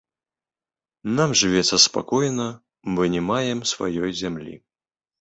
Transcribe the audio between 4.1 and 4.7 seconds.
зямлі.